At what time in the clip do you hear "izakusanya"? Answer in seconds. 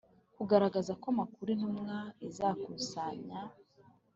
2.27-3.39